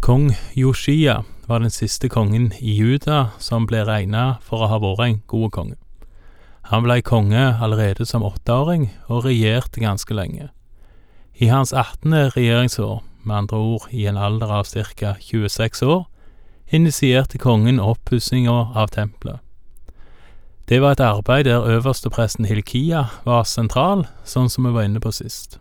Kong 0.00 0.36
Joshia 0.54 1.24
var 1.46 1.58
den 1.58 1.70
siste 1.70 2.08
kongen 2.08 2.52
i 2.58 2.72
Juda 2.72 3.34
som 3.38 3.66
ble 3.68 3.82
regnet 3.84 4.40
for 4.40 4.64
å 4.64 4.68
ha 4.70 4.78
vært 4.80 5.02
en 5.04 5.18
god 5.28 5.52
konge. 5.52 5.76
Han 6.72 6.86
ble 6.86 7.02
konge 7.04 7.42
allerede 7.60 8.06
som 8.08 8.24
åtteåring, 8.24 8.88
og 9.12 9.26
regjerte 9.26 9.82
ganske 9.84 10.16
lenge. 10.16 10.48
I 11.36 11.50
hans 11.52 11.74
18. 11.76 12.32
regjeringsår, 12.32 13.02
med 13.24 13.36
andre 13.42 13.60
ord 13.60 13.92
i 13.92 14.06
en 14.08 14.16
alder 14.16 14.48
av 14.48 14.72
ca. 14.72 15.14
26 15.20 15.82
år, 15.84 16.06
initierte 16.72 17.38
kongen 17.38 17.80
oppussinga 17.80 18.72
av 18.74 18.88
tempelet. 18.96 19.44
Det 20.64 20.80
var 20.80 20.96
et 20.96 21.04
arbeid 21.04 21.44
der 21.44 21.66
øverstepresten 21.76 22.48
Hilkia 22.48 23.10
var 23.24 23.44
sentral, 23.44 24.06
sånn 24.24 24.48
som 24.48 24.64
vi 24.64 24.72
var 24.72 24.88
inne 24.88 25.00
på 25.02 25.12
sist. 25.12 25.58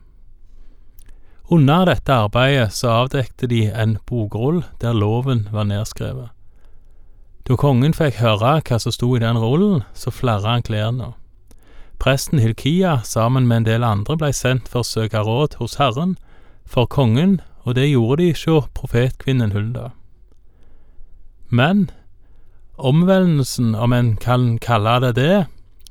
Under 1.49 1.87
dette 1.89 2.13
arbeidet 2.13 2.73
så 2.77 2.91
avdekte 2.93 3.47
de 3.49 3.63
en 3.73 3.97
bokrull 4.05 4.61
der 4.81 4.93
loven 4.93 5.47
var 5.51 5.65
nedskrevet. 5.65 6.29
Da 7.49 7.55
kongen 7.57 7.95
fikk 7.97 8.19
høre 8.21 8.59
hva 8.61 8.77
som 8.77 8.93
sto 8.93 9.15
i 9.17 9.21
den 9.23 9.39
rullen, 9.41 9.81
så 9.97 10.13
flerra 10.13 10.53
han 10.53 10.65
klærne. 10.67 11.15
Presten 11.97 12.37
Hilkia 12.39 12.99
sammen 13.03 13.47
med 13.49 13.63
en 13.63 13.65
del 13.65 13.83
andre 13.83 14.15
blei 14.21 14.29
sendt 14.31 14.69
for 14.69 14.85
å 14.85 14.87
søke 14.87 15.23
råd 15.25 15.57
hos 15.57 15.79
Herren 15.81 16.19
for 16.69 16.85
kongen, 16.85 17.39
og 17.65 17.75
det 17.75 17.89
gjorde 17.89 18.21
de 18.21 18.35
sjå 18.37 18.59
profetkvinnen 18.77 19.51
Hulda. 19.51 19.89
Men 21.49 21.89
omvendelsen, 22.77 23.73
om 23.73 23.93
en 23.93 24.13
kan 24.21 24.59
kalle 24.61 24.99
det 25.01 25.15
det, 25.17 25.47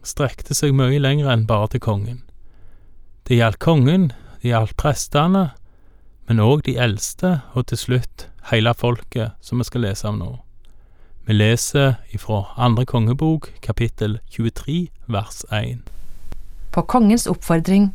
strekte 0.06 0.54
seg 0.54 0.72
mye 0.78 1.02
lenger 1.02 1.34
enn 1.34 1.48
bare 1.50 1.74
til 1.74 1.82
kongen. 1.82 2.22
Det 3.26 3.42
gjaldt 3.42 3.58
kongen, 3.58 4.12
det 4.42 4.52
gjaldt 4.52 4.76
prestene, 4.78 5.50
men 6.28 6.42
òg 6.42 6.62
de 6.66 6.76
eldste, 6.78 7.40
og 7.54 7.66
til 7.70 7.80
slutt 7.80 8.28
hele 8.50 8.74
folket, 8.74 9.34
som 9.40 9.58
vi 9.58 9.66
skal 9.66 9.86
lese 9.86 10.08
om 10.08 10.18
nå. 10.20 10.32
Vi 11.28 11.36
leser 11.36 11.98
ifra 12.14 12.44
andre 12.56 12.86
kongebok, 12.88 13.50
kapittel 13.60 14.18
23, 14.30 14.88
vers 15.06 15.42
1. 15.52 15.82
På 16.72 16.82
kongens 16.82 17.26
oppfordring 17.26 17.90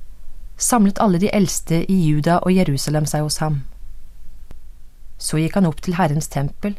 samlet 0.58 1.00
alle 1.02 1.22
de 1.22 1.32
eldste 1.34 1.84
i 1.90 1.98
Juda 2.06 2.40
og 2.44 2.54
Jerusalem 2.54 3.08
seg 3.10 3.26
hos 3.26 3.40
ham. 3.42 3.62
Så 5.18 5.40
gikk 5.42 5.58
han 5.58 5.70
opp 5.70 5.82
til 5.82 5.98
Herrens 5.98 6.30
tempel, 6.30 6.76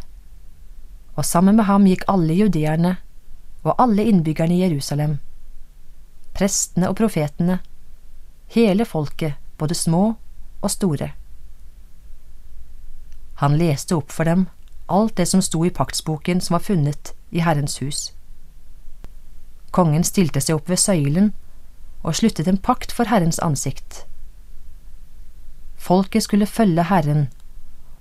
og 1.15 1.25
sammen 1.25 1.57
med 1.57 1.67
ham 1.71 1.87
gikk 1.87 2.05
alle 2.11 2.35
judeerne 2.35 2.97
og 3.65 3.75
alle 3.79 4.05
innbyggerne 4.11 4.59
i 4.59 4.63
Jerusalem, 4.67 5.19
prestene 6.35 6.91
og 6.91 6.99
profetene, 6.99 7.61
hele 8.55 8.85
folket, 8.85 9.39
både 9.59 9.75
små 9.75 10.05
og 10.63 10.71
store. 10.71 11.13
Han 13.43 13.57
leste 13.59 13.97
opp 13.97 14.13
for 14.15 14.25
dem 14.25 14.47
alt 14.87 15.17
det 15.17 15.27
som 15.29 15.43
sto 15.43 15.65
i 15.65 15.73
paktsboken 15.73 16.41
som 16.41 16.55
var 16.55 16.65
funnet 16.65 17.15
i 17.31 17.41
Herrens 17.41 17.79
hus. 17.83 18.13
Kongen 19.75 20.05
stilte 20.05 20.41
seg 20.45 20.61
opp 20.61 20.69
ved 20.71 20.79
søylen 20.79 21.33
og 22.05 22.15
sluttet 22.19 22.49
en 22.49 22.61
pakt 22.61 22.93
for 22.93 23.09
Herrens 23.11 23.41
ansikt. 23.43 24.05
Folket 25.77 26.23
skulle 26.23 26.47
følge 26.47 26.85
Herren 26.89 27.29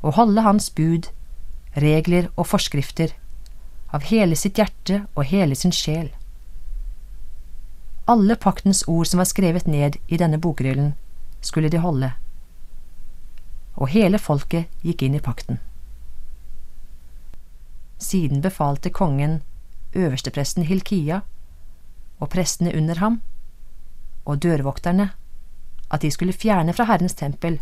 og 0.02 0.14
holde 0.20 0.44
Hans 0.44 0.70
bud, 0.70 1.08
regler 1.76 2.28
og 2.36 2.48
forskrifter 2.48 3.16
av 3.94 4.04
hele 4.10 4.36
sitt 4.36 4.60
hjerte 4.60 5.04
og 5.16 5.26
hele 5.32 5.56
sin 5.56 5.72
sjel. 5.72 6.12
Alle 8.10 8.36
paktens 8.36 8.84
ord 8.88 9.08
som 9.08 9.22
var 9.22 9.30
skrevet 9.30 9.68
ned 9.68 9.96
i 10.08 10.20
denne 10.20 10.40
bokrullen, 10.42 10.94
skulle 11.44 11.70
de 11.70 11.82
holde, 11.84 12.12
og 13.76 13.92
hele 13.94 14.20
folket 14.20 14.72
gikk 14.86 15.04
inn 15.06 15.18
i 15.18 15.24
pakten. 15.24 15.60
Siden 18.04 18.42
befalte 18.42 18.90
kongen 18.90 19.42
øverstepresten 19.96 20.66
Hilkia 20.68 21.22
og 22.20 22.30
prestene 22.30 22.74
under 22.78 23.00
ham 23.00 23.22
og 24.26 24.42
dørvokterne 24.44 25.12
at 25.94 26.02
de 26.02 26.12
skulle 26.12 26.34
fjerne 26.34 26.74
fra 26.74 26.88
Herrens 26.90 27.14
tempel 27.14 27.60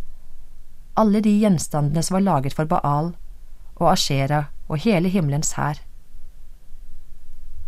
alle 0.98 1.22
de 1.22 1.34
gjenstandene 1.40 2.04
som 2.04 2.16
var 2.16 2.26
laget 2.26 2.56
for 2.58 2.70
Baal 2.70 3.14
og 3.76 3.88
Ashera 3.92 4.44
og 4.68 4.84
hele 4.84 5.10
himmelens 5.10 5.54
hær. 5.58 5.80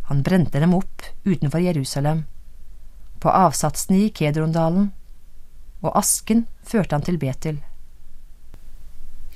Han 0.10 0.24
brente 0.24 0.60
dem 0.60 0.74
opp 0.76 1.06
utenfor 1.26 1.64
Jerusalem, 1.64 2.26
på 3.20 3.32
avsatsene 3.32 4.02
i 4.04 4.10
Kedrondalen, 4.10 4.92
og 5.84 5.98
asken 6.00 6.46
førte 6.64 6.96
han 6.96 7.06
til 7.06 7.20
Betel. 7.20 7.60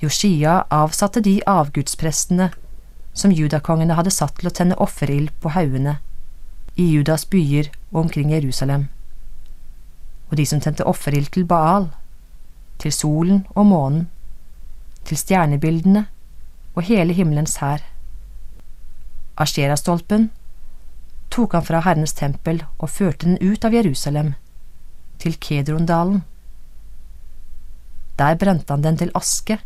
Joshia 0.02 0.62
avsatte 0.70 1.20
de 1.20 1.38
avgudsprestene 1.46 2.50
som 3.12 3.34
judakongene 3.34 3.96
hadde 3.98 4.14
satt 4.14 4.36
til 4.38 4.50
å 4.50 4.54
tenne 4.54 4.78
offerild 4.78 5.32
på 5.42 5.52
haugene 5.56 5.98
i 6.78 6.86
Judas 6.92 7.24
byer 7.26 7.72
og 7.90 8.04
omkring 8.04 8.30
Jerusalem, 8.30 8.86
og 10.30 10.36
de 10.38 10.46
som 10.46 10.60
tente 10.62 10.86
offerild 10.86 11.32
til 11.34 11.46
Baal, 11.48 11.88
til 12.78 12.94
solen 12.94 13.42
og 13.56 13.66
månen, 13.66 14.06
til 15.04 15.18
stjernebildene 15.18 16.04
og 16.76 16.86
hele 16.86 17.16
himmelens 17.16 17.56
hær. 17.58 17.82
Asherastolpen 19.38 20.30
tok 21.34 21.56
han 21.58 21.66
fra 21.66 21.82
Herrens 21.82 22.14
tempel 22.14 22.62
og 22.78 22.90
førte 22.90 23.26
den 23.26 23.38
ut 23.42 23.64
av 23.64 23.74
Jerusalem, 23.74 24.34
til 25.18 25.34
Kedrondalen. 25.42 26.22
Der 28.18 28.36
brente 28.38 28.72
han 28.72 28.82
den 28.82 28.98
til 28.98 29.12
aske, 29.14 29.58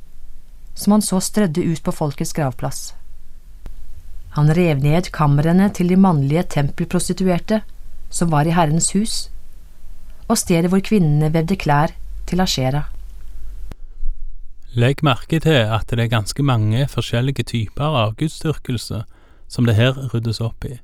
som 0.75 0.97
han 0.97 1.03
så 1.03 1.21
strødde 1.21 1.65
ut 1.65 1.83
på 1.85 1.93
folkets 1.93 2.35
gravplass. 2.37 2.95
Han 4.37 4.49
rev 4.57 4.81
ned 4.81 5.11
kamrene 5.13 5.69
til 5.77 5.89
de 5.93 5.97
mannlige 5.97 6.45
tempelprostituerte 6.57 7.62
som 8.12 8.31
var 8.33 8.49
i 8.49 8.55
Herrens 8.57 8.93
hus, 8.93 9.29
og 10.29 10.39
stedet 10.39 10.71
hvor 10.73 10.81
kvinnene 10.85 11.33
vevde 11.33 11.57
klær 11.57 11.93
til 12.29 12.41
Ashera. 12.41 12.87
Legg 14.73 15.03
merke 15.05 15.41
til 15.41 15.69
at 15.69 15.91
det 15.91 16.01
er 16.01 16.12
ganske 16.12 16.43
mange 16.43 16.87
forskjellige 16.89 17.45
typer 17.45 17.97
av 18.05 18.15
gudsdyrkelse 18.17 19.03
som 19.53 19.69
det 19.69 19.77
her 19.77 19.99
ryddes 20.15 20.41
opp 20.41 20.65
i. 20.65 20.79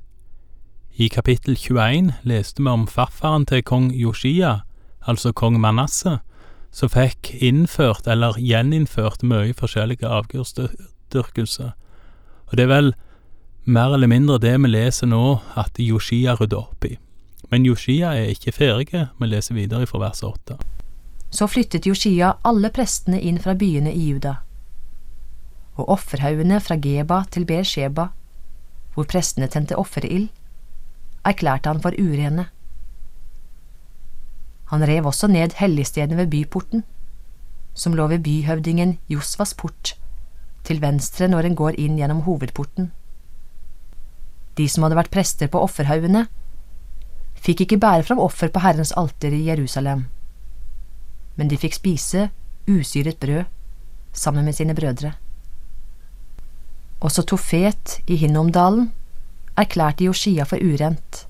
I 0.93 1.07
kapittel 1.09 1.57
21 1.57 2.13
leste 2.27 2.61
vi 2.61 2.69
om 2.69 2.85
farfaren 2.87 3.47
til 3.49 3.63
kong 3.65 3.89
Yoshia, 3.95 4.59
altså 5.07 5.31
kong 5.33 5.57
Manasseh, 5.61 6.19
som 6.71 6.91
fikk 6.93 7.33
innført 7.41 8.07
eller 8.07 8.37
gjeninnført 8.37 9.23
mye 9.25 9.53
forskjellige 9.57 10.07
avgudsdyrkelse. 10.07 11.71
Og 12.49 12.57
det 12.57 12.65
er 12.65 12.73
vel 12.73 12.91
mer 13.69 13.93
eller 13.93 14.09
mindre 14.09 14.39
det 14.41 14.55
vi 14.57 14.71
leser 14.71 15.09
nå 15.09 15.39
at 15.59 15.79
Yoshia 15.81 16.35
rydder 16.39 16.61
opp 16.63 16.85
i. 16.85 16.97
Men 17.49 17.65
Yoshia 17.65 18.13
er 18.17 18.33
ikke 18.33 18.53
ferdig, 18.53 19.07
vi 19.17 19.29
leser 19.29 19.57
videre 19.57 19.87
fra 19.89 20.01
vers 20.03 20.21
8. 20.25 20.57
Så 21.29 21.47
flyttet 21.49 21.85
Yoshia 21.85 22.35
alle 22.45 22.71
prestene 22.73 23.19
inn 23.21 23.37
fra 23.41 23.55
byene 23.57 23.93
i 23.93 24.09
Juda. 24.09 24.39
Og 25.77 25.89
offerhaugene 25.95 26.59
fra 26.61 26.77
Geba 26.81 27.23
til 27.31 27.45
Beersheba, 27.49 28.09
hvor 28.93 29.07
prestene 29.09 29.47
tente 29.47 29.77
offerild, 29.77 30.29
erklærte 31.25 31.69
han 31.69 31.81
for 31.81 31.95
urene. 31.97 32.49
Han 34.69 34.85
rev 34.85 35.07
også 35.09 35.27
ned 35.27 35.55
helligstedene 35.57 36.17
ved 36.17 36.29
byporten, 36.29 36.83
som 37.73 37.95
lå 37.97 38.07
ved 38.07 38.23
byhøvdingen 38.25 38.97
Josvas 39.09 39.53
port, 39.53 39.95
til 40.63 40.81
venstre 40.81 41.27
når 41.27 41.47
en 41.47 41.55
går 41.55 41.79
inn 41.81 41.97
gjennom 41.97 42.21
hovedporten. 42.27 42.91
De 44.57 44.67
som 44.69 44.83
hadde 44.85 44.97
vært 44.99 45.13
prester 45.13 45.49
på 45.49 45.61
offerhaugene, 45.63 46.27
fikk 47.39 47.63
ikke 47.65 47.79
bære 47.79 48.03
fram 48.03 48.19
offer 48.19 48.51
på 48.51 48.61
Herrens 48.61 48.91
alter 48.99 49.33
i 49.33 49.45
Jerusalem, 49.47 50.05
men 51.39 51.49
de 51.49 51.57
fikk 51.57 51.79
spise 51.79 52.27
usyret 52.69 53.17
brød 53.21 53.47
sammen 54.13 54.45
med 54.45 54.53
sine 54.53 54.75
brødre. 54.75 55.13
Også 56.99 57.23
Tofet 57.23 58.01
i 58.07 58.15
Hinnomdalen 58.19 58.91
erklærte 59.57 60.03
Joshia 60.03 60.43
for 60.43 60.59
urent. 60.59 61.28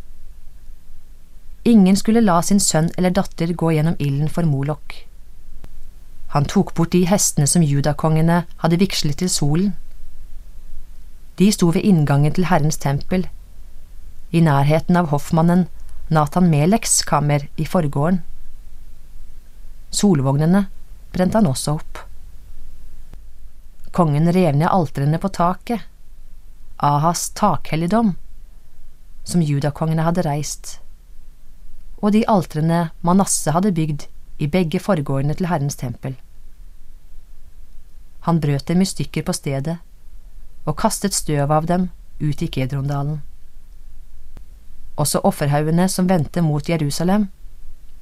Ingen 1.69 1.97
skulle 1.97 2.21
la 2.25 2.39
sin 2.41 2.59
sønn 2.59 2.87
eller 2.97 3.13
datter 3.13 3.51
gå 3.53 3.67
gjennom 3.75 3.97
ilden 4.01 4.29
for 4.33 4.47
Molok. 4.49 4.95
Han 6.33 6.47
tok 6.49 6.71
bort 6.77 6.95
de 6.95 7.03
hestene 7.05 7.45
som 7.49 7.65
judakongene 7.65 8.39
hadde 8.63 8.79
vigslet 8.81 9.19
til 9.21 9.29
solen. 9.29 9.75
De 11.37 11.51
sto 11.53 11.69
ved 11.75 11.85
inngangen 11.85 12.33
til 12.33 12.49
Herrens 12.49 12.81
tempel, 12.81 13.27
i 14.33 14.41
nærheten 14.45 14.97
av 14.97 15.11
hoffmannen 15.13 15.67
Nathan 16.09 16.49
Meleks 16.49 17.03
kammer 17.05 17.45
i 17.57 17.69
forgården. 17.69 18.23
Solvognene 19.93 20.65
brente 21.13 21.37
han 21.37 21.53
også 21.53 21.77
opp. 21.77 22.03
Kongen 23.93 24.33
rev 24.33 24.57
ned 24.57 24.73
altrene 24.73 25.21
på 25.21 25.29
taket, 25.37 25.85
Ahas 26.81 27.29
takhelligdom, 27.37 28.15
som 29.21 29.41
judakongene 29.45 30.05
hadde 30.09 30.25
reist, 30.25 30.79
og 32.01 32.13
de 32.15 32.23
altrene 32.31 32.89
Manasse 33.01 33.51
hadde 33.51 33.75
bygd 33.75 34.07
i 34.39 34.47
begge 34.47 34.79
forgårdene 34.79 35.35
til 35.35 35.49
Herrens 35.51 35.75
tempel. 35.79 36.15
Han 38.27 38.39
brøt 38.39 38.67
dem 38.67 38.81
i 38.81 38.87
stykker 38.87 39.25
på 39.27 39.35
stedet 39.35 39.77
og 40.65 40.77
kastet 40.79 41.15
støv 41.15 41.51
av 41.51 41.67
dem 41.67 41.89
ut 42.19 42.41
i 42.43 42.47
Kedrondalen. 42.51 43.21
Også 44.99 45.21
offerhaugene 45.23 45.87
som 45.89 46.09
vendte 46.09 46.43
mot 46.43 46.69
Jerusalem, 46.69 47.29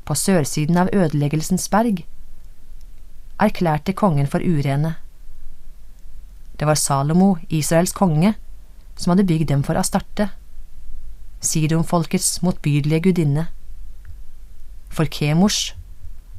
på 0.06 0.16
sørsiden 0.16 0.78
av 0.82 0.90
ødeleggelsens 0.96 1.68
berg, 1.70 2.02
erklærte 3.44 3.94
kongen 3.94 4.28
for 4.28 4.42
urene. 4.42 4.96
Det 6.58 6.66
var 6.66 6.80
Salomo, 6.80 7.36
Israels 7.50 7.94
konge, 7.94 8.34
som 8.98 9.14
hadde 9.14 9.28
bygd 9.30 9.52
dem 9.52 9.64
for 9.64 9.78
Astarte, 9.78 10.30
Sidonfolkets 11.42 12.42
motbydelige 12.42 13.04
gudinne, 13.10 13.46
for 14.90 15.06
Kemors, 15.06 15.76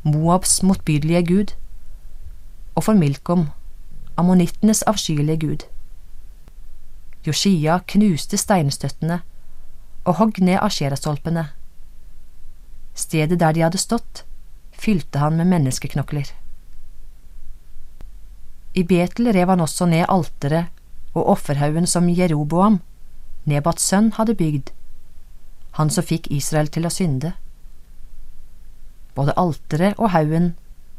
Moabs 0.03 0.63
motbydelige 0.63 1.27
gud, 1.27 1.55
og 2.75 2.85
for 2.85 2.95
Milkom, 2.95 3.49
ammonittenes 4.17 4.83
avskyelige 4.83 5.41
gud. 5.47 5.67
Joshia 7.27 7.81
knuste 7.87 8.39
steinstøttene 8.39 9.21
og 10.05 10.15
hogg 10.21 10.41
ned 10.41 10.59
asjerastolpene. 10.63 11.49
Stedet 12.95 13.41
der 13.41 13.53
de 13.53 13.65
hadde 13.67 13.79
stått, 13.79 14.25
fylte 14.73 15.19
han 15.19 15.37
med 15.37 15.51
menneskeknokler. 15.51 16.31
I 18.75 18.83
Betel 18.87 19.33
rev 19.35 19.51
han 19.51 19.61
også 19.61 19.87
ned 19.91 20.07
alteret 20.09 20.71
og 21.15 21.29
offerhaugen 21.35 21.87
som 21.87 22.09
Jeroboam, 22.09 22.81
Nebats 23.49 23.83
sønn, 23.83 24.13
hadde 24.13 24.37
bygd, 24.37 24.71
han 25.79 25.91
som 25.91 26.05
fikk 26.05 26.29
Israel 26.31 26.69
til 26.69 26.87
å 26.87 26.93
synde. 26.93 27.33
Både 29.19 29.35
alteret 29.35 29.99
og 29.99 30.13
haugen 30.15 30.53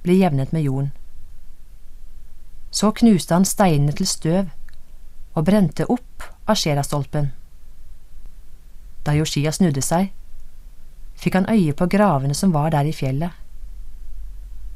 ble 0.03 0.17
jevnet 0.19 0.51
med 0.51 0.65
jorden. 0.67 0.91
Så 2.71 2.91
knuste 2.91 3.33
han 3.33 3.47
steinene 3.47 3.95
til 3.95 4.07
støv 4.07 4.49
og 5.39 5.45
brente 5.47 5.87
opp 5.87 6.25
Asherastolpen. 6.49 7.31
Da 9.07 9.15
Joshia 9.15 9.53
snudde 9.55 9.81
seg, 9.85 10.11
fikk 11.15 11.39
han 11.39 11.49
øye 11.49 11.73
på 11.73 11.87
gravene 11.87 12.35
som 12.35 12.51
var 12.51 12.73
der 12.75 12.89
i 12.89 12.95
fjellet. 12.95 13.31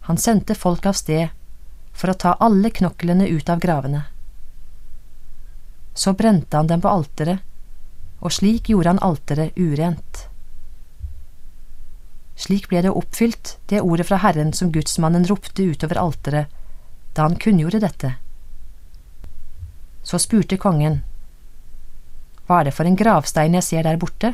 Han 0.08 0.18
sendte 0.18 0.56
folk 0.56 0.86
av 0.88 0.96
sted 1.00 1.30
for 1.94 2.12
å 2.12 2.18
ta 2.20 2.36
alle 2.40 2.72
knoklene 2.72 3.28
ut 3.28 3.50
av 3.50 3.62
gravene. 3.64 4.06
Så 5.94 6.16
brente 6.18 6.58
han 6.58 6.68
dem 6.68 6.82
på 6.82 6.90
alteret, 6.90 7.44
og 8.24 8.34
slik 8.34 8.72
gjorde 8.72 8.96
han 8.96 9.04
alteret 9.04 9.60
urent. 9.60 10.28
Slik 12.36 12.68
ble 12.70 12.82
det 12.82 12.92
oppfylt, 12.92 13.58
det 13.70 13.82
ordet 13.82 14.08
fra 14.10 14.20
Herren 14.24 14.54
som 14.54 14.72
gudsmannen 14.74 15.28
ropte 15.30 15.64
utover 15.64 16.00
alteret 16.02 16.60
da 17.14 17.28
han 17.28 17.38
kunngjorde 17.38 17.80
dette. 17.84 18.16
Så 20.04 20.18
spurte 20.20 20.58
kongen, 20.58 21.02
Hva 22.48 22.60
er 22.60 22.68
det 22.68 22.74
for 22.76 22.90
en 22.90 22.98
gravstein 23.00 23.54
jeg 23.54 23.64
ser 23.64 23.86
der 23.86 24.00
borte? 24.02 24.34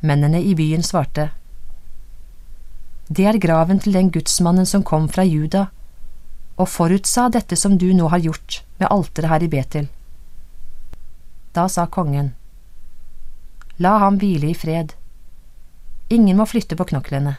Mennene 0.00 0.40
i 0.40 0.54
byen 0.54 0.82
svarte, 0.82 1.30
Det 3.08 3.26
er 3.26 3.38
graven 3.38 3.80
til 3.80 3.92
den 3.92 4.10
gudsmannen 4.10 4.66
som 4.66 4.82
kom 4.82 5.08
fra 5.08 5.24
Juda 5.24 5.66
og 6.56 6.68
forutsa 6.68 7.28
dette 7.28 7.56
som 7.56 7.76
du 7.78 7.90
nå 7.92 8.08
har 8.08 8.22
gjort 8.22 8.62
med 8.78 8.88
alteret 8.90 9.30
her 9.30 9.42
i 9.42 9.50
Betel. 9.50 9.88
Da 11.52 11.66
sa 11.68 11.86
kongen, 11.86 12.34
La 13.78 13.98
ham 13.98 14.18
hvile 14.22 14.52
i 14.52 14.54
fred. 14.54 14.94
Ingen 16.14 16.38
må 16.38 16.46
flytte 16.46 16.78
på 16.78 16.86
knoklene. 16.92 17.36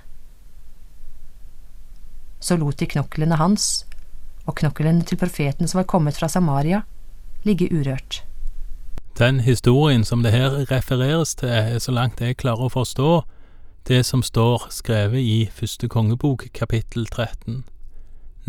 Så 2.44 2.58
lot 2.60 2.78
de 2.82 2.88
knoklene 2.92 3.38
hans 3.40 3.86
og 4.46 4.58
knoklene 4.60 5.06
til 5.08 5.18
profeten 5.18 5.70
som 5.70 5.80
var 5.80 5.90
kommet 5.90 6.18
fra 6.20 6.28
Samaria, 6.30 6.84
ligge 7.48 7.70
urørt. 7.72 8.24
Den 9.18 9.40
historien 9.40 10.04
som 10.04 10.24
det 10.24 10.34
her 10.36 10.66
refereres 10.72 11.36
til, 11.36 11.50
er 11.50 11.80
så 11.80 11.94
langt 11.96 12.22
jeg 12.22 12.38
klarer 12.38 12.68
å 12.68 12.74
forstå, 12.74 13.24
det 13.88 14.02
som 14.06 14.24
står 14.26 14.68
skrevet 14.74 15.22
i 15.22 15.38
første 15.54 15.88
kongebok 15.88 16.48
kapittel 16.54 17.08
13, 17.08 17.64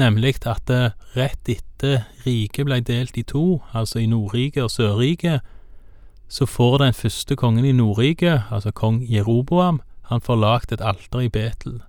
nemlig 0.00 0.34
at 0.49 0.64
det 0.67 0.96
rett 1.14 1.49
etter 1.49 2.08
riket 2.26 2.67
ble 2.67 2.81
delt 2.81 3.17
i 3.17 3.23
to, 3.23 3.61
altså 3.73 4.02
i 4.02 4.11
Nordriket 4.11 4.64
og 4.64 4.73
Sørriket, 4.75 5.40
så 6.28 6.49
får 6.50 6.78
den 6.82 6.96
første 6.96 7.37
kongen 7.37 7.64
i 7.64 7.73
Nordriket, 7.76 8.49
altså 8.50 8.73
kong 8.75 9.05
Jeroboam, 9.06 9.81
han 10.08 10.20
får 10.20 10.37
lagt 10.37 10.73
et 10.73 10.81
alter 10.81 11.26
i 11.26 11.29
Betel. 11.32 11.81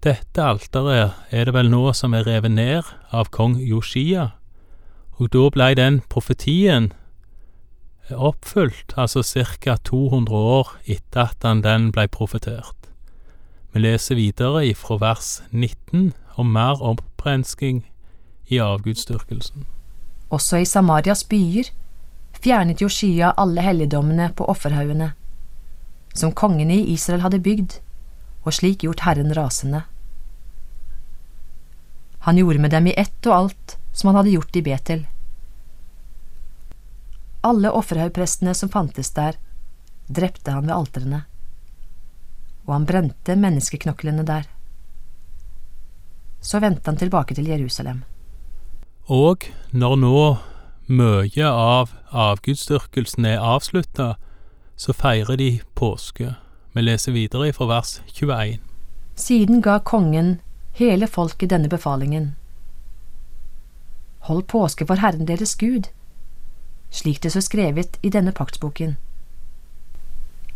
Dette 0.00 0.40
alteret 0.40 1.18
er 1.28 1.44
det 1.44 1.54
vel 1.54 1.68
nå 1.68 1.90
som 1.92 2.14
er 2.16 2.24
revet 2.24 2.54
ned 2.54 2.88
av 3.12 3.28
kong 3.34 3.58
Joshia, 3.60 4.30
og 5.20 5.28
da 5.34 5.50
blei 5.52 5.74
den 5.76 6.00
profetien 6.08 6.92
oppfylt, 8.10 8.94
altså 8.96 9.22
ca 9.22 9.76
200 9.76 10.34
år 10.34 10.72
etter 10.86 11.28
at 11.28 11.62
den 11.62 11.90
blei 11.92 12.06
profetert. 12.08 12.88
Vi 13.72 13.84
leser 13.84 14.18
videre 14.18 14.64
ifra 14.66 14.96
vers 14.98 15.42
19 15.52 16.12
om 16.40 16.46
mer 16.46 16.80
opprensking 16.82 17.84
i 18.48 18.58
avgudsdyrkelsen. 18.58 19.66
Også 20.30 20.56
i 20.56 20.64
Samarias 20.64 21.22
byer 21.28 21.70
fjernet 22.40 22.80
Joshia 22.82 23.34
alle 23.36 23.62
helligdommene 23.62 24.32
på 24.34 24.48
offerhaugene 24.48 25.12
som 26.12 26.32
kongene 26.32 26.80
i 26.80 26.92
Israel 26.92 27.22
hadde 27.24 27.42
bygd, 27.42 27.78
og 28.42 28.54
slik 28.56 28.84
gjort 28.84 29.04
Herren 29.06 29.34
rasende. 29.36 29.84
Han 32.26 32.36
gjorde 32.36 32.58
med 32.58 32.70
dem 32.70 32.86
i 32.90 32.96
ett 33.00 33.26
og 33.26 33.36
alt 33.36 33.76
som 33.92 34.10
han 34.10 34.20
hadde 34.20 34.34
gjort 34.34 34.56
i 34.56 34.62
Betel. 34.62 35.06
Alle 37.40 37.70
offerhaugprestene 37.72 38.54
som 38.54 38.68
fantes 38.68 39.12
der, 39.16 39.38
drepte 40.06 40.52
han 40.52 40.66
ved 40.66 40.74
alterene, 40.76 41.22
og 42.66 42.74
han 42.74 42.88
brente 42.88 43.36
menneskeknoklene 43.36 44.26
der. 44.28 44.48
Så 46.40 46.60
vendte 46.60 46.90
han 46.90 47.00
tilbake 47.00 47.36
til 47.36 47.48
Jerusalem. 47.48 48.02
Og 49.08 49.46
når 49.72 49.96
nå 50.00 50.20
mye 50.90 51.46
av 51.46 51.94
avgudsdyrkelsen 52.10 53.26
er 53.30 53.40
avslutta, 53.42 54.16
så 54.80 54.92
feirer 54.92 55.36
de 55.36 55.60
påske. 55.74 56.34
Vi 56.72 56.82
leser 56.82 57.12
videre 57.12 57.52
fra 57.52 57.66
vers 57.68 57.98
21. 58.14 58.60
Siden 59.14 59.60
ga 59.60 59.76
kongen 59.84 60.38
hele 60.78 61.06
folket 61.06 61.50
denne 61.52 61.68
befalingen. 61.68 62.30
Hold 64.28 64.46
påske 64.48 64.86
for 64.88 65.02
Herren 65.02 65.28
deres 65.28 65.52
Gud, 65.60 65.90
slik 66.90 67.20
det 67.22 67.34
så 67.34 67.42
skrevet 67.44 67.98
i 68.02 68.08
denne 68.08 68.32
paktsboken. 68.32 68.96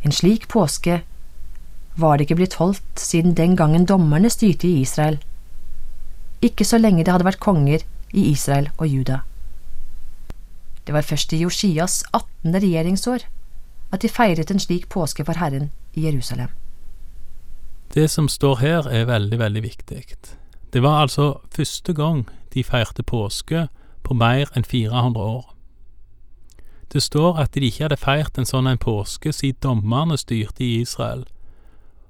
En 0.04 0.12
slik 0.12 0.48
påske 0.48 1.02
var 2.00 2.16
det 2.16 2.24
ikke 2.24 2.40
blitt 2.40 2.58
holdt 2.62 3.04
siden 3.04 3.36
den 3.36 3.56
gangen 3.60 3.84
dommerne 3.84 4.32
styrte 4.32 4.68
i 4.68 4.80
Israel, 4.80 5.20
ikke 6.40 6.64
så 6.64 6.80
lenge 6.80 7.04
det 7.04 7.12
hadde 7.12 7.28
vært 7.28 7.44
konger 7.44 7.84
i 8.12 8.30
Israel 8.32 8.72
og 8.78 8.88
Juda. 8.88 9.20
Det 10.86 10.96
var 10.96 11.04
først 11.04 11.32
i 11.32 11.44
Josias 11.44 12.02
18. 12.12 12.56
regjeringsår 12.56 13.28
at 13.94 14.02
de 14.02 14.10
feiret 14.10 14.50
en 14.50 14.60
slik 14.60 14.88
påske 14.90 15.24
for 15.24 15.38
Herren 15.38 15.70
i 15.94 16.04
Jerusalem. 16.06 16.50
Det 17.94 18.10
som 18.10 18.28
står 18.28 18.56
her, 18.56 18.88
er 18.88 19.04
veldig, 19.06 19.38
veldig 19.38 19.62
viktig. 19.62 20.04
Det 20.72 20.82
var 20.82 21.00
altså 21.00 21.38
første 21.56 21.94
gang 21.94 22.28
de 22.54 22.64
feirte 22.64 23.02
påske 23.02 23.68
på 24.02 24.14
mer 24.14 24.50
enn 24.56 24.64
400 24.64 25.20
år. 25.22 25.54
Det 26.92 27.02
står 27.02 27.38
at 27.38 27.54
de 27.54 27.60
ikke 27.60 27.84
hadde 27.84 27.96
feirt 27.96 28.38
en 28.38 28.46
sånn 28.46 28.66
en 28.66 28.78
påske 28.78 29.32
siden 29.32 29.62
dommerne 29.62 30.18
styrte 30.18 30.64
i 30.64 30.80
Israel, 30.82 31.24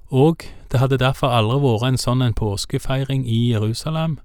og 0.09 0.45
det 0.73 0.81
hadde 0.81 1.01
derfor 1.01 1.33
aldri 1.33 1.61
vært 1.63 1.89
en 1.89 2.01
sånn 2.01 2.23
en 2.23 2.37
påskefeiring 2.37 3.25
i 3.29 3.53
Jerusalem. 3.53 4.19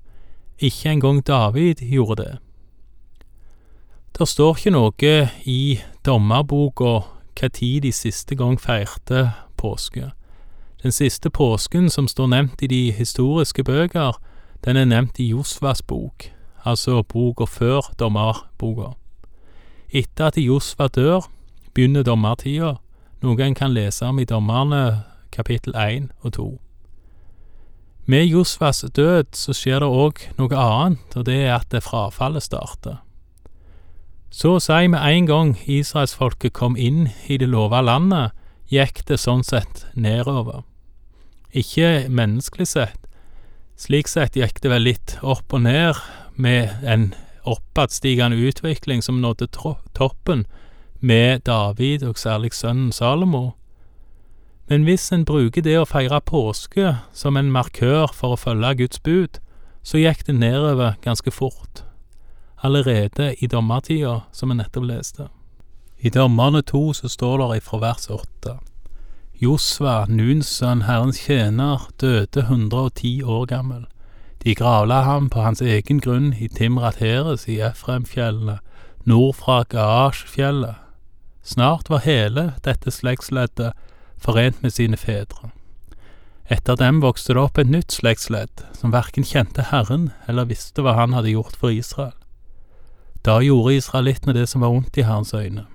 Ikke 0.60 0.92
engang 0.92 1.22
David 1.28 1.82
gjorde 1.82 2.24
det. 2.24 2.34
Det 4.18 4.28
står 4.28 4.58
ikke 4.58 4.76
noe 4.76 5.14
i 5.48 5.80
dommerboka 6.06 7.19
når 7.42 7.80
de 7.82 7.92
siste 7.92 8.36
gang 8.36 8.60
feirte 8.62 9.32
påske. 9.58 10.12
Den 10.84 10.92
siste 10.92 11.30
påsken 11.30 11.90
som 11.90 12.08
står 12.08 12.28
nevnt 12.28 12.62
i 12.62 12.68
de 12.68 12.92
historiske 12.92 13.64
bøker, 13.64 14.20
den 14.66 14.78
er 14.78 14.86
nevnt 14.86 15.20
i 15.20 15.30
Josvas 15.30 15.82
bok, 15.82 16.32
altså 16.66 17.04
boka 17.04 17.46
før 17.46 17.92
dommerboka. 18.00 18.96
Etter 19.90 20.26
at 20.26 20.38
Josva 20.38 20.88
dør, 20.88 21.28
begynner 21.74 22.04
dommertida, 22.04 22.76
noe 23.22 23.44
en 23.44 23.56
kan 23.56 23.74
lese 23.74 24.06
om 24.06 24.20
i 24.20 24.26
Dommerne 24.26 25.04
kapittel 25.32 25.76
1 25.76 26.12
og 26.22 26.34
2. 26.34 26.48
Med 28.06 28.26
Josvas 28.26 28.86
død 28.96 29.36
så 29.38 29.54
skjer 29.54 29.84
det 29.84 29.90
òg 29.90 30.24
noe 30.40 30.56
annet, 30.56 31.16
og 31.16 31.26
det 31.28 31.44
er 31.44 31.60
at 31.60 31.70
det 31.72 31.84
frafallet 31.84 32.44
starter. 32.44 33.04
Så 34.30 34.56
å 34.56 34.62
si 34.62 34.88
med 34.88 35.02
en 35.02 35.26
gang 35.26 35.54
israelsfolket 35.66 36.54
kom 36.54 36.78
inn 36.78 37.10
i 37.28 37.38
det 37.42 37.50
lova 37.50 37.82
landet, 37.82 38.32
gikk 38.70 39.04
det 39.10 39.18
sånn 39.18 39.44
sett 39.44 39.88
nedover. 39.98 40.64
Ikke 41.50 42.06
menneskelig 42.10 42.68
sett, 42.70 43.10
Slik 43.80 44.10
sett 44.12 44.36
gikk 44.36 44.58
det 44.60 44.74
vel 44.74 44.84
litt 44.90 45.14
opp 45.24 45.54
og 45.56 45.62
ned 45.64 45.96
med 46.36 46.82
en 46.84 47.14
oppadstigende 47.48 48.36
utvikling 48.50 49.00
som 49.00 49.22
nådde 49.24 49.48
toppen 49.96 50.44
med 51.00 51.46
David 51.48 52.04
og 52.04 52.20
særlig 52.20 52.52
sønnen 52.58 52.92
Salomo. 52.92 53.54
Men 54.68 54.84
hvis 54.84 55.08
en 55.16 55.24
bruker 55.24 55.64
det 55.64 55.78
å 55.80 55.88
feire 55.88 56.20
påske 56.20 56.98
som 57.16 57.40
en 57.40 57.54
markør 57.56 58.12
for 58.12 58.36
å 58.36 58.42
følge 58.42 58.76
Guds 58.84 59.00
bud, 59.00 59.40
så 59.80 60.04
gikk 60.04 60.28
det 60.28 60.36
nedover 60.42 61.00
ganske 61.06 61.32
fort, 61.32 61.69
allerede 62.62 63.36
i 63.40 63.48
dommertida, 63.48 64.22
som 64.32 64.50
vi 64.50 64.56
nettopp 64.56 64.86
leste. 64.86 65.28
I 66.00 66.10
Dommerne 66.10 66.62
to 66.62 66.94
så 66.94 67.10
står 67.10 67.38
det 67.38 67.58
ifra 67.58 67.78
vers 67.80 68.10
åtte. 68.10 68.58
Josva, 69.42 70.06
Nuns 70.08 70.48
sønn, 70.48 70.82
Herrens 70.88 71.20
tjener, 71.20 71.88
døde 72.00 72.40
110 72.40 73.24
år 73.24 73.46
gammel. 73.46 73.86
De 74.44 74.56
gravla 74.56 75.02
ham 75.04 75.30
på 75.30 75.42
hans 75.44 75.62
egen 75.62 76.00
grunn 76.00 76.34
i 76.40 76.48
Timrat 76.48 77.00
Heres 77.04 77.48
i 77.48 77.60
Efremfjellene, 77.60 78.60
nord 79.04 79.36
fra 79.36 79.64
Gaasjfjellet. 79.64 80.76
Snart 81.44 81.90
var 81.90 82.04
hele 82.04 82.54
dette 82.64 82.92
slektsleddet 82.92 83.74
forent 84.20 84.64
med 84.64 84.76
sine 84.76 84.98
fedre. 84.98 85.52
Etter 86.50 86.76
dem 86.76 87.00
vokste 87.04 87.36
det 87.36 87.44
opp 87.44 87.60
et 87.60 87.70
nytt 87.70 87.92
slektsledd, 87.96 88.64
som 88.74 88.92
verken 88.96 89.28
kjente 89.28 89.68
Herren 89.72 90.10
eller 90.28 90.48
visste 90.50 90.84
hva 90.84 90.96
han 90.98 91.14
hadde 91.14 91.36
gjort 91.36 91.56
for 91.60 91.72
Israel. 91.72 92.19
Da 93.26 93.40
gjorde 93.44 93.76
israelittene 93.76 94.34
det 94.34 94.48
som 94.50 94.62
var 94.62 94.72
ondt 94.72 94.98
i 94.98 95.04
Herrens 95.04 95.34
øyne. 95.34 95.66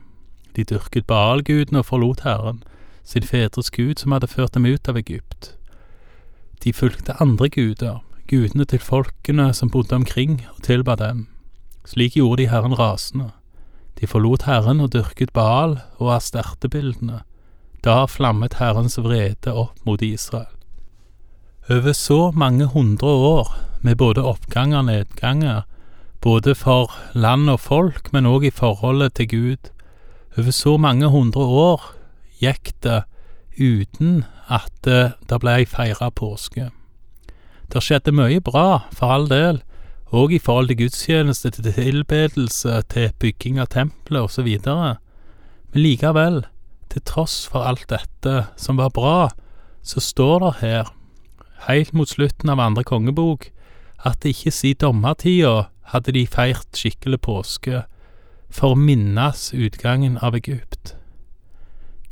De 0.57 0.65
dyrket 0.65 1.07
Baal-gudene 1.07 1.79
og 1.79 1.87
forlot 1.87 2.21
Herren, 2.25 2.63
sin 3.05 3.23
fedres 3.23 3.71
gud 3.71 3.99
som 4.01 4.13
hadde 4.13 4.31
ført 4.31 4.55
dem 4.55 4.65
ut 4.65 4.89
av 4.89 4.97
Egypt. 4.97 5.55
De 6.65 6.73
fulgte 6.73 7.21
andre 7.21 7.49
guder, 7.49 8.01
gudene 8.29 8.65
til 8.65 8.79
folkene 8.79 9.53
som 9.55 9.71
bodde 9.71 9.95
omkring 9.95 10.47
og 10.57 10.63
tilba 10.63 10.95
dem. 10.97 11.27
Slik 11.85 12.17
gjorde 12.17 12.43
de 12.43 12.49
Herren 12.49 12.79
rasende. 12.79 13.31
De 14.01 14.07
forlot 14.07 14.43
Herren 14.49 14.81
og 14.81 14.93
dyrket 14.93 15.33
Baal 15.33 15.79
og 15.99 16.15
astertebildene. 16.17 17.21
Da 17.85 18.07
flammet 18.09 18.57
Herrens 18.59 18.97
vrede 18.99 19.53
opp 19.53 19.85
mot 19.85 20.03
Israel. 20.03 20.49
Over 21.71 21.93
så 21.93 22.31
mange 22.31 22.67
hundre 22.67 23.09
år, 23.09 23.55
med 23.83 23.97
både 23.97 24.25
oppganger 24.25 24.79
og 24.79 24.85
nedganger, 24.85 25.63
både 26.25 26.55
for 26.57 26.93
land 27.13 27.51
og 27.53 27.61
folk, 27.61 28.09
men 28.13 28.25
òg 28.25 28.47
i 28.49 28.55
forholdet 28.55 29.19
til 29.19 29.29
Gud, 29.29 29.71
over 30.39 30.55
så 30.57 30.79
mange 30.81 31.11
hundre 31.13 31.45
år 31.45 31.85
gikk 32.41 32.73
det 32.83 33.03
uten 33.61 34.25
at 34.49 34.73
det 34.89 35.39
ble 35.43 35.61
feira 35.69 36.09
påske. 36.11 36.71
Det 37.69 37.83
skjedde 37.85 38.15
mye 38.17 38.41
bra, 38.45 38.87
for 38.97 39.13
all 39.13 39.29
del, 39.29 39.61
òg 40.15 40.33
i 40.37 40.41
forhold 40.41 40.71
til 40.71 40.81
gudstjeneste, 40.85 41.51
til 41.51 41.73
tilbedelse, 41.77 42.81
til 42.89 43.13
bygging 43.21 43.61
av 43.61 43.71
tempelet 43.75 44.25
osv., 44.25 44.49
men 44.65 45.83
likevel, 45.83 46.45
til 46.89 47.03
tross 47.03 47.43
for 47.51 47.67
alt 47.67 47.89
dette 47.91 48.47
som 48.57 48.79
var 48.79 48.95
bra, 48.95 49.31
så 49.83 50.01
står 50.01 50.39
det 50.45 50.53
her, 50.63 50.93
helt 51.69 51.93
mot 51.93 52.09
slutten 52.09 52.53
av 52.53 52.63
andre 52.63 52.85
kongebok, 52.87 53.51
at 53.99 54.25
ikke 54.25 54.51
siden 54.51 54.81
dommertida 54.81 55.69
hadde 55.93 56.15
de 56.17 56.27
feirt 56.27 56.77
skikkelig 56.77 57.21
påske 57.21 57.85
for 58.55 58.75
å 58.75 58.79
minnes 58.79 59.51
utgangen 59.55 60.19
av 60.23 60.37
Egypt. 60.39 60.95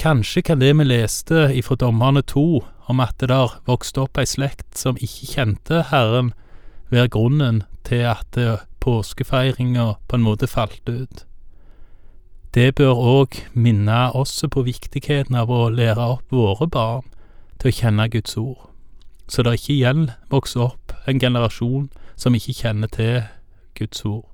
Kanskje 0.02 0.42
kan 0.42 0.58
det 0.58 0.72
vi 0.74 0.84
leste 0.84 1.46
ifra 1.54 1.76
Dommerne 1.78 2.22
to, 2.26 2.64
om 2.90 3.00
at 3.00 3.14
det 3.20 3.28
der 3.30 3.52
vokste 3.68 4.02
opp 4.02 4.18
ei 4.18 4.26
slekt 4.26 4.78
som 4.78 4.98
ikke 4.98 5.28
kjente 5.34 5.84
Herren, 5.92 6.32
være 6.90 7.12
grunnen 7.14 7.62
til 7.86 8.08
at 8.10 8.36
påskefeiringa 8.82 9.94
på 10.08 10.18
en 10.18 10.26
måte 10.26 10.48
falt 10.50 10.88
ut. 10.88 11.22
Det 12.52 12.74
bør 12.74 12.98
òg 12.98 13.38
minne 13.54 14.10
oss 14.18 14.42
på 14.50 14.64
viktigheten 14.66 15.38
av 15.38 15.48
å 15.54 15.70
lære 15.72 16.02
opp 16.16 16.34
våre 16.34 16.66
barn 16.66 17.06
til 17.62 17.70
å 17.70 17.76
kjenne 17.78 18.10
Guds 18.12 18.36
ord, 18.36 18.66
så 19.30 19.46
det 19.46 19.54
ikke 19.60 19.76
igjen 19.76 20.10
vokser 20.34 20.66
opp 20.66 20.81
en 21.06 21.20
generasjon 21.20 21.88
som 22.16 22.34
ikke 22.34 22.54
kjenner 22.62 22.90
til 22.92 23.22
Guds 23.78 24.04
ord. 24.04 24.28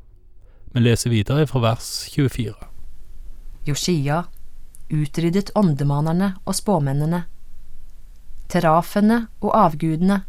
Vi 0.73 0.81
leser 0.81 1.11
videre 1.11 1.47
fra 1.47 1.63
vers 1.65 2.09
24. 2.13 2.55
Josia 3.69 4.23
utryddet 4.89 5.51
åndemanerne 5.57 6.35
og 6.45 6.55
spåmennene, 6.57 7.25
terafene 8.49 9.27
og 9.41 9.53
avgudene, 9.57 10.23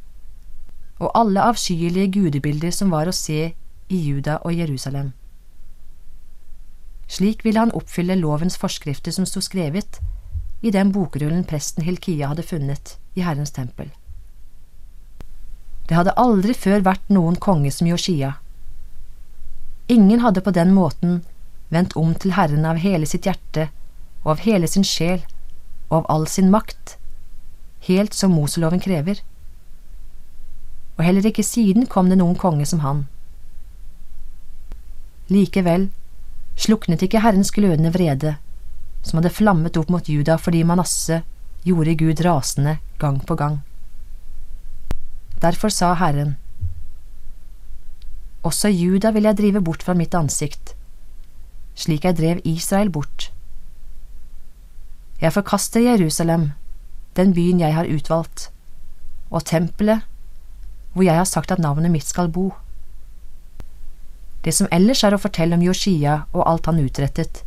og 1.00 1.12
alle 1.16 1.44
avskyelige 1.48 2.12
gudebilder 2.12 2.74
som 2.76 2.92
var 2.92 3.08
å 3.08 3.16
se 3.16 3.54
i 3.90 4.00
Juda 4.04 4.42
og 4.44 4.56
Jerusalem. 4.56 5.14
Slik 7.10 7.46
ville 7.46 7.64
han 7.64 7.72
oppfylle 7.74 8.20
lovens 8.20 8.60
forskrifter 8.60 9.16
som 9.16 9.26
sto 9.26 9.42
skrevet 9.42 10.02
i 10.62 10.72
den 10.76 10.92
bokrullen 10.92 11.46
presten 11.48 11.88
Hilkia 11.88 12.30
hadde 12.34 12.44
funnet 12.44 12.98
i 13.16 13.24
Herrens 13.24 13.56
tempel. 13.56 13.90
Det 15.90 15.98
hadde 15.98 16.14
aldri 16.22 16.54
før 16.54 16.84
vært 16.86 17.08
noen 17.10 17.40
konge 17.42 17.72
som 17.74 17.88
Joshia. 17.90 18.36
Ingen 19.90 20.22
hadde 20.22 20.44
på 20.46 20.54
den 20.54 20.70
måten 20.76 21.24
vendt 21.74 21.96
om 21.98 22.12
til 22.14 22.36
Herren 22.38 22.68
av 22.70 22.78
hele 22.84 23.08
sitt 23.10 23.26
hjerte 23.26 23.72
og 24.22 24.36
av 24.36 24.44
hele 24.46 24.70
sin 24.70 24.86
sjel 24.86 25.24
og 25.90 26.04
av 26.04 26.10
all 26.14 26.28
sin 26.30 26.52
makt, 26.54 26.94
helt 27.88 28.14
som 28.14 28.36
Moseloven 28.38 28.84
krever. 28.84 29.24
Og 31.00 31.02
heller 31.08 31.26
ikke 31.26 31.46
siden 31.48 31.88
kom 31.90 32.12
det 32.14 32.20
noen 32.20 32.38
konge 32.38 32.68
som 32.70 32.84
han. 32.86 33.08
Likevel 35.34 35.88
sluknet 36.60 37.02
ikke 37.06 37.24
Herrens 37.24 37.50
glødende 37.56 37.94
vrede, 37.96 38.36
som 39.02 39.18
hadde 39.18 39.34
flammet 39.34 39.78
opp 39.82 39.90
mot 39.90 40.06
Juda 40.06 40.38
fordi 40.38 40.62
Manasse 40.68 41.24
gjorde 41.66 41.98
Gud 41.98 42.22
rasende 42.26 42.78
gang 43.02 43.18
på 43.26 43.40
gang. 43.42 43.58
Derfor 45.42 45.70
sa 45.70 45.94
Herren, 45.94 46.38
Også 48.44 48.68
Juda 48.68 49.12
vil 49.12 49.24
jeg 49.24 49.38
drive 49.38 49.62
bort 49.62 49.84
fra 49.84 49.94
mitt 49.94 50.16
ansikt, 50.16 50.76
slik 51.76 52.04
jeg 52.04 52.18
drev 52.18 52.40
Israel 52.48 52.90
bort 52.90 53.32
jeg 55.22 55.34
forkaster 55.36 55.84
Jerusalem, 55.84 56.52
den 57.16 57.34
byen 57.34 57.60
jeg 57.60 57.76
har 57.76 57.88
utvalgt, 57.92 58.52
og 59.30 59.44
tempelet 59.46 60.06
hvor 60.94 61.04
jeg 61.04 61.16
har 61.16 61.28
sagt 61.28 61.52
at 61.52 61.60
navnet 61.60 61.92
mitt 61.92 62.08
skal 62.08 62.32
bo. 62.32 62.54
Det 64.46 64.54
som 64.56 64.70
ellers 64.72 65.04
er 65.04 65.14
å 65.14 65.20
fortelle 65.20 65.58
om 65.60 65.64
Joshia 65.64 66.22
og 66.32 66.46
alt 66.48 66.70
han 66.72 66.80
utrettet, 66.80 67.44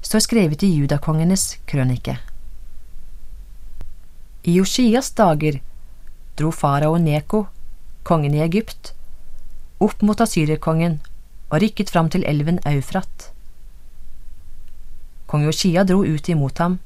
står 0.00 0.22
skrevet 0.22 0.62
i 0.62 0.70
judakongenes 0.70 1.56
krønike. 1.66 2.14
I 4.46 4.54
Joshias 4.56 5.10
dager 5.18 5.58
dro 6.36 6.50
farao 6.50 6.98
Neko, 6.98 7.46
kongen 8.02 8.34
i 8.34 8.42
Egypt, 8.44 8.92
opp 9.80 10.02
mot 10.02 10.20
asyrerkongen 10.20 11.00
og 11.50 11.60
rykket 11.62 11.90
fram 11.90 12.10
til 12.12 12.24
elven 12.28 12.60
Eufrat. 12.68 13.30
Kong 15.26 15.44
Yoshia 15.46 15.84
dro 15.84 16.02
ut 16.02 16.28
imot 16.28 16.58
ham, 16.58 16.78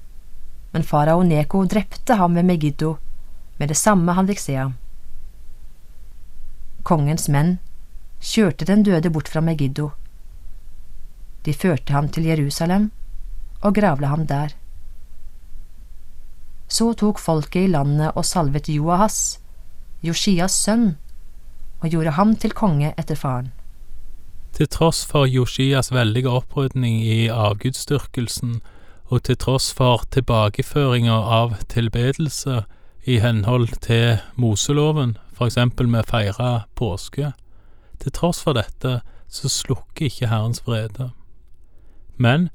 men 0.72 0.82
farao 0.82 1.22
Neko 1.22 1.64
drepte 1.64 2.18
ham 2.20 2.34
ved 2.34 2.44
Megiddo 2.44 2.96
med 3.58 3.68
det 3.68 3.78
samme 3.78 4.12
han 4.12 4.26
fikk 4.28 4.42
se 4.42 4.56
ham. 4.58 4.74
Kongens 6.84 7.28
menn 7.32 7.58
kjørte 8.20 8.66
den 8.68 8.82
døde 8.84 9.10
bort 9.12 9.30
fra 9.32 9.40
Megiddo. 9.44 9.92
De 11.44 11.54
førte 11.54 11.92
ham 11.92 12.08
til 12.08 12.26
Jerusalem 12.28 12.90
og 13.60 13.74
gravla 13.76 14.10
ham 14.12 14.26
der. 14.26 14.52
Så 16.74 16.90
tok 16.98 17.20
folket 17.22 17.68
i 17.68 17.70
landet 17.70 18.16
og 18.18 18.24
salvet 18.26 18.66
Joahas, 18.72 19.38
Joshias 20.02 20.56
sønn, 20.64 20.96
og 21.84 21.92
gjorde 21.92 22.16
ham 22.16 22.34
til 22.40 22.54
konge 22.56 22.90
etter 22.98 23.18
faren. 23.18 23.52
Til 24.54 24.66
tross 24.70 25.04
for 25.06 25.28
Joshias 25.30 25.92
veldige 25.94 26.30
opprydning 26.30 27.00
i 27.02 27.28
avgudsdyrkelsen, 27.30 28.60
og 29.06 29.22
til 29.22 29.38
tross 29.38 29.70
for 29.76 30.02
tilbakeføringer 30.14 31.30
av 31.38 31.54
tilbedelse 31.70 32.64
i 33.06 33.20
henhold 33.22 33.76
til 33.84 34.18
Moseloven, 34.40 35.16
eksempel 35.44 35.90
med 35.90 36.08
feire 36.08 36.64
påske, 36.74 37.32
til 38.00 38.12
tross 38.12 38.42
for 38.42 38.56
dette 38.56 39.00
så 39.28 39.50
slukker 39.50 40.08
ikke 40.08 40.30
Herrens 40.30 40.62
vrede. 40.66 41.10
Men 42.16 42.48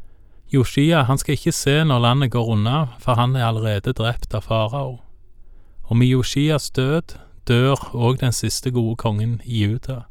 Joshia 0.54 1.04
han 1.04 1.18
skal 1.18 1.38
ikke 1.38 1.54
se 1.54 1.84
når 1.86 2.00
landet 2.00 2.32
går 2.32 2.48
unna, 2.56 2.86
for 3.00 3.14
han 3.14 3.36
er 3.36 3.46
allerede 3.46 3.94
drept 3.94 4.34
av 4.34 4.48
farao. 4.50 5.00
Og 5.84 5.98
med 5.98 6.08
Joshias 6.08 6.70
død 6.74 7.16
dør 7.48 7.78
òg 7.94 8.20
den 8.22 8.34
siste 8.34 8.72
gode 8.72 8.96
kongen 8.96 9.42
i 9.46 9.64
Juda. 9.66 10.04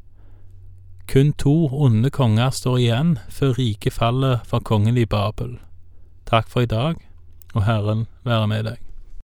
Kun 1.09 1.33
to 1.33 1.69
onde 1.73 2.11
konger 2.11 2.51
står 2.51 2.79
igjen 2.79 3.15
før 3.31 3.59
riket 3.59 3.93
faller 3.93 4.43
for 4.45 4.61
kongen 4.61 4.99
i 4.99 5.07
Babel. 5.07 5.59
Takk 6.27 6.49
for 6.49 6.61
i 6.61 6.71
dag, 6.71 6.95
og 7.55 7.65
Herren 7.65 8.07
være 8.25 8.47
med 8.47 8.65
deg. 8.65 8.88